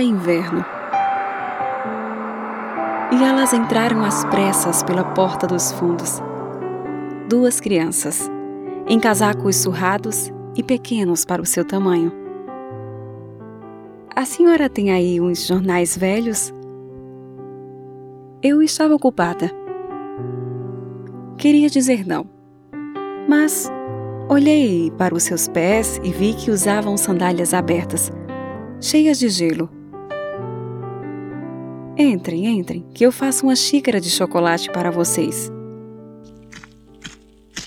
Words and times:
era 0.00 0.02
inverno. 0.02 0.64
E 3.12 3.22
elas 3.22 3.52
entraram 3.52 4.02
às 4.02 4.24
pressas 4.24 4.82
pela 4.82 5.04
porta 5.04 5.46
dos 5.46 5.72
fundos. 5.72 6.22
Duas 7.28 7.60
crianças, 7.60 8.30
em 8.88 8.98
casacos 8.98 9.56
surrados 9.56 10.32
e 10.56 10.62
pequenos 10.62 11.24
para 11.24 11.42
o 11.42 11.46
seu 11.46 11.64
tamanho. 11.64 12.12
A 14.16 14.24
senhora 14.24 14.68
tem 14.68 14.90
aí 14.90 15.20
uns 15.20 15.46
jornais 15.46 15.96
velhos? 15.96 16.52
Eu 18.42 18.62
estava 18.62 18.94
ocupada. 18.94 19.50
Queria 21.36 21.68
dizer 21.68 22.06
não, 22.06 22.26
mas 23.28 23.70
olhei 24.28 24.90
para 24.96 25.14
os 25.14 25.22
seus 25.22 25.48
pés 25.48 26.00
e 26.02 26.10
vi 26.10 26.34
que 26.34 26.50
usavam 26.50 26.96
sandálias 26.96 27.54
abertas, 27.54 28.10
cheias 28.80 29.18
de 29.18 29.28
gelo. 29.28 29.79
Entrem, 32.02 32.46
entrem, 32.46 32.82
que 32.94 33.04
eu 33.04 33.12
faço 33.12 33.44
uma 33.44 33.54
xícara 33.54 34.00
de 34.00 34.08
chocolate 34.08 34.70
para 34.70 34.90
vocês. 34.90 35.52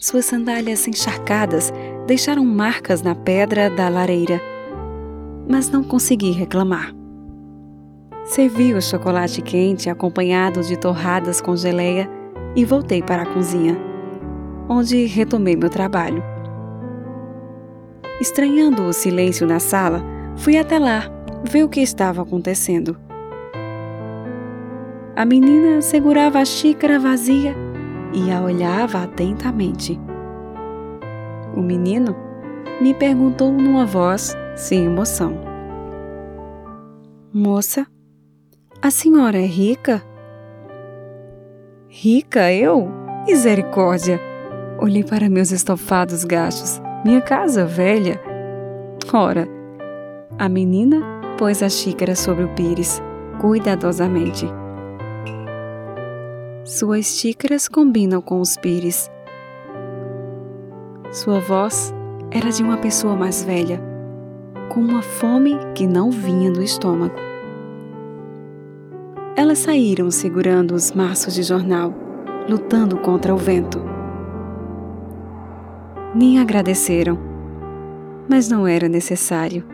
Suas 0.00 0.24
sandálias 0.24 0.88
encharcadas 0.88 1.70
deixaram 2.06 2.42
marcas 2.42 3.02
na 3.02 3.14
pedra 3.14 3.68
da 3.68 3.86
lareira, 3.90 4.40
mas 5.46 5.68
não 5.68 5.84
consegui 5.84 6.30
reclamar. 6.30 6.94
Servi 8.24 8.72
o 8.72 8.80
chocolate 8.80 9.42
quente 9.42 9.90
acompanhado 9.90 10.62
de 10.62 10.78
torradas 10.78 11.42
com 11.42 11.54
geleia 11.54 12.08
e 12.56 12.64
voltei 12.64 13.02
para 13.02 13.24
a 13.24 13.26
cozinha, 13.26 13.76
onde 14.70 15.04
retomei 15.04 15.54
meu 15.54 15.68
trabalho. 15.68 16.24
Estranhando 18.22 18.84
o 18.84 18.92
silêncio 18.94 19.46
na 19.46 19.60
sala, 19.60 20.02
fui 20.34 20.56
até 20.56 20.78
lá 20.78 21.10
ver 21.42 21.62
o 21.62 21.68
que 21.68 21.82
estava 21.82 22.22
acontecendo. 22.22 23.03
A 25.16 25.24
menina 25.24 25.80
segurava 25.80 26.40
a 26.40 26.44
xícara 26.44 26.98
vazia 26.98 27.54
e 28.12 28.32
a 28.32 28.42
olhava 28.42 29.04
atentamente. 29.04 29.96
O 31.56 31.60
menino 31.60 32.16
me 32.80 32.92
perguntou 32.92 33.52
numa 33.52 33.86
voz 33.86 34.36
sem 34.56 34.86
emoção: 34.86 35.38
Moça, 37.32 37.86
a 38.82 38.90
senhora 38.90 39.38
é 39.38 39.46
rica? 39.46 40.02
Rica 41.86 42.52
eu? 42.52 42.90
Misericórdia! 43.24 44.20
Olhei 44.80 45.04
para 45.04 45.30
meus 45.30 45.52
estofados 45.52 46.24
gastos, 46.24 46.82
minha 47.04 47.20
casa 47.20 47.64
velha. 47.64 48.20
Ora, 49.12 49.46
a 50.36 50.48
menina 50.48 51.00
pôs 51.38 51.62
a 51.62 51.68
xícara 51.68 52.16
sobre 52.16 52.42
o 52.42 52.48
pires, 52.56 53.00
cuidadosamente. 53.40 54.63
Suas 56.76 57.06
xícaras 57.06 57.68
combinam 57.68 58.20
com 58.20 58.40
os 58.40 58.56
pires. 58.56 59.08
Sua 61.12 61.38
voz 61.38 61.94
era 62.32 62.50
de 62.50 62.64
uma 62.64 62.78
pessoa 62.78 63.14
mais 63.14 63.44
velha, 63.44 63.80
com 64.68 64.80
uma 64.80 65.00
fome 65.00 65.56
que 65.76 65.86
não 65.86 66.10
vinha 66.10 66.50
do 66.50 66.60
estômago. 66.60 67.14
Elas 69.36 69.60
saíram 69.60 70.10
segurando 70.10 70.74
os 70.74 70.90
maços 70.90 71.34
de 71.34 71.44
jornal, 71.44 71.94
lutando 72.48 72.98
contra 72.98 73.32
o 73.32 73.38
vento. 73.38 73.80
Nem 76.12 76.40
agradeceram, 76.40 77.16
mas 78.28 78.48
não 78.48 78.66
era 78.66 78.88
necessário. 78.88 79.64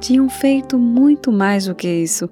Tinham 0.00 0.30
feito 0.30 0.78
muito 0.78 1.30
mais 1.30 1.66
do 1.66 1.74
que 1.74 1.88
isso 1.88 2.26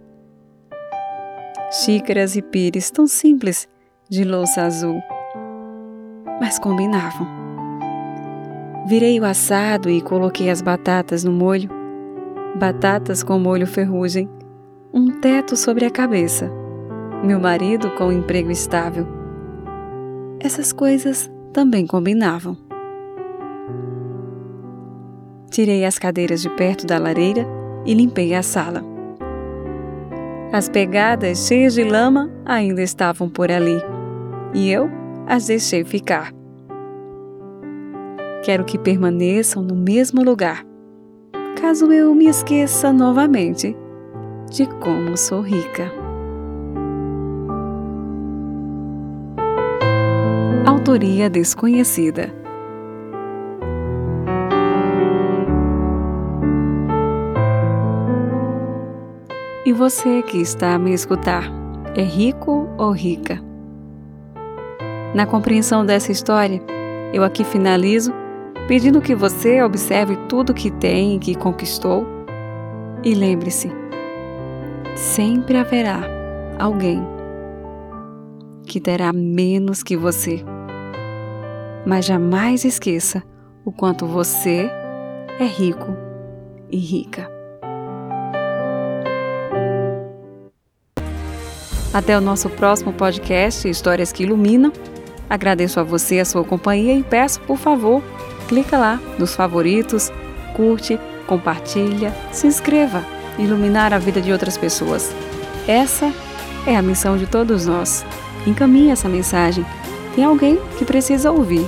xícaras 1.70 2.36
e 2.36 2.42
pires 2.42 2.90
tão 2.90 3.06
simples 3.06 3.68
de 4.08 4.24
louça 4.24 4.62
azul, 4.62 5.00
mas 6.40 6.58
combinavam. 6.58 7.26
Virei 8.86 9.18
o 9.18 9.24
assado 9.24 9.90
e 9.90 10.00
coloquei 10.00 10.48
as 10.48 10.62
batatas 10.62 11.24
no 11.24 11.32
molho, 11.32 11.68
batatas 12.54 13.22
com 13.22 13.38
molho 13.38 13.66
ferrugem, 13.66 14.28
um 14.94 15.10
teto 15.20 15.56
sobre 15.56 15.84
a 15.84 15.90
cabeça, 15.90 16.50
meu 17.24 17.40
marido 17.40 17.90
com 17.92 18.04
um 18.06 18.12
emprego 18.12 18.50
estável. 18.50 19.06
Essas 20.38 20.72
coisas 20.72 21.30
também 21.52 21.86
combinavam. 21.86 22.56
Tirei 25.50 25.84
as 25.84 25.98
cadeiras 25.98 26.42
de 26.42 26.50
perto 26.50 26.86
da 26.86 26.98
lareira 26.98 27.46
e 27.84 27.94
limpei 27.94 28.34
a 28.34 28.42
sala. 28.42 28.95
As 30.52 30.68
pegadas 30.68 31.46
cheias 31.46 31.74
de 31.74 31.84
lama 31.84 32.30
ainda 32.44 32.80
estavam 32.82 33.28
por 33.28 33.50
ali, 33.50 33.82
e 34.54 34.70
eu 34.70 34.88
as 35.26 35.46
deixei 35.46 35.84
ficar. 35.84 36.32
Quero 38.42 38.64
que 38.64 38.78
permaneçam 38.78 39.62
no 39.62 39.74
mesmo 39.74 40.22
lugar, 40.22 40.64
caso 41.60 41.92
eu 41.92 42.14
me 42.14 42.26
esqueça 42.28 42.92
novamente 42.92 43.76
de 44.50 44.66
como 44.66 45.16
sou 45.16 45.40
rica. 45.40 45.92
Autoria 50.64 51.28
desconhecida. 51.28 52.45
Você 59.76 60.22
que 60.22 60.38
está 60.38 60.74
a 60.74 60.78
me 60.78 60.92
escutar, 60.92 61.44
é 61.94 62.02
rico 62.02 62.66
ou 62.78 62.90
rica? 62.90 63.38
Na 65.14 65.26
compreensão 65.26 65.84
dessa 65.84 66.10
história, 66.10 66.62
eu 67.12 67.22
aqui 67.22 67.44
finalizo 67.44 68.12
pedindo 68.66 69.02
que 69.02 69.14
você 69.14 69.62
observe 69.62 70.16
tudo 70.28 70.54
que 70.54 70.70
tem 70.70 71.16
e 71.16 71.18
que 71.18 71.34
conquistou 71.34 72.06
e 73.04 73.14
lembre-se: 73.14 73.70
sempre 74.96 75.58
haverá 75.58 76.00
alguém 76.58 77.06
que 78.64 78.80
terá 78.80 79.12
menos 79.12 79.82
que 79.82 79.96
você. 79.96 80.42
Mas 81.86 82.06
jamais 82.06 82.64
esqueça 82.64 83.22
o 83.64 83.70
quanto 83.70 84.06
você 84.06 84.70
é 85.38 85.44
rico 85.44 85.94
e 86.70 86.78
rica. 86.78 87.35
Até 91.96 92.14
o 92.14 92.20
nosso 92.20 92.50
próximo 92.50 92.92
podcast 92.92 93.66
Histórias 93.66 94.12
que 94.12 94.24
Iluminam. 94.24 94.70
Agradeço 95.30 95.80
a 95.80 95.82
você 95.82 96.18
a 96.18 96.26
sua 96.26 96.44
companhia 96.44 96.92
e 96.92 97.02
peço, 97.02 97.40
por 97.40 97.56
favor, 97.56 98.02
clica 98.46 98.76
lá 98.76 99.00
nos 99.18 99.34
favoritos, 99.34 100.12
curte, 100.54 101.00
compartilha, 101.26 102.14
se 102.30 102.46
inscreva, 102.46 103.02
iluminar 103.38 103.94
a 103.94 103.98
vida 103.98 104.20
de 104.20 104.30
outras 104.30 104.58
pessoas. 104.58 105.10
Essa 105.66 106.12
é 106.66 106.76
a 106.76 106.82
missão 106.82 107.16
de 107.16 107.26
todos 107.26 107.64
nós. 107.64 108.04
Encaminhe 108.46 108.90
essa 108.90 109.08
mensagem. 109.08 109.64
Tem 110.14 110.22
alguém 110.22 110.60
que 110.76 110.84
precisa 110.84 111.32
ouvir. 111.32 111.66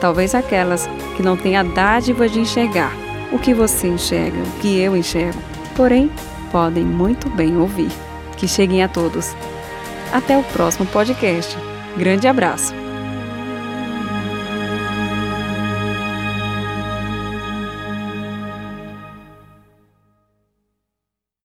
Talvez 0.00 0.32
aquelas 0.32 0.88
que 1.16 1.24
não 1.24 1.36
têm 1.36 1.56
a 1.56 1.64
dádiva 1.64 2.28
de 2.28 2.38
enxergar 2.38 2.92
o 3.32 3.38
que 3.40 3.52
você 3.52 3.88
enxerga, 3.88 4.38
o 4.38 4.60
que 4.60 4.78
eu 4.78 4.96
enxergo. 4.96 5.40
Porém, 5.74 6.08
podem 6.52 6.84
muito 6.84 7.28
bem 7.28 7.56
ouvir. 7.56 7.90
Que 8.36 8.46
cheguem 8.46 8.84
a 8.84 8.88
todos. 8.88 9.34
Até 10.12 10.36
o 10.36 10.42
próximo 10.44 10.86
podcast. 10.86 11.56
Grande 11.96 12.28
abraço! 12.28 12.85